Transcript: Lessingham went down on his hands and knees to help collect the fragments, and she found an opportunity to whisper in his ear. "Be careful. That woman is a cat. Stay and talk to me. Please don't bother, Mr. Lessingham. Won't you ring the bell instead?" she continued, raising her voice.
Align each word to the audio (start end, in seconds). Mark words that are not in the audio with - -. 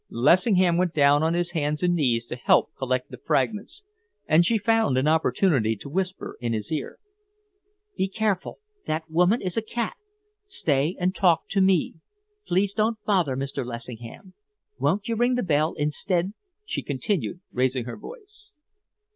Lessingham 0.09 0.77
went 0.77 0.95
down 0.95 1.21
on 1.21 1.35
his 1.35 1.51
hands 1.51 1.83
and 1.83 1.93
knees 1.93 2.25
to 2.25 2.35
help 2.35 2.73
collect 2.75 3.11
the 3.11 3.17
fragments, 3.19 3.83
and 4.27 4.43
she 4.43 4.57
found 4.57 4.97
an 4.97 5.07
opportunity 5.07 5.75
to 5.75 5.89
whisper 5.91 6.37
in 6.41 6.53
his 6.53 6.71
ear. 6.71 6.97
"Be 7.95 8.07
careful. 8.07 8.57
That 8.87 9.07
woman 9.11 9.43
is 9.43 9.55
a 9.55 9.61
cat. 9.61 9.93
Stay 10.49 10.95
and 10.99 11.13
talk 11.13 11.43
to 11.51 11.61
me. 11.61 11.93
Please 12.47 12.73
don't 12.75 12.97
bother, 13.05 13.37
Mr. 13.37 13.63
Lessingham. 13.63 14.33
Won't 14.79 15.07
you 15.07 15.15
ring 15.15 15.35
the 15.35 15.43
bell 15.43 15.73
instead?" 15.73 16.33
she 16.65 16.81
continued, 16.81 17.41
raising 17.51 17.85
her 17.85 17.95
voice. 17.95 18.49